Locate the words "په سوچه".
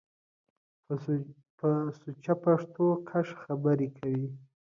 1.57-2.33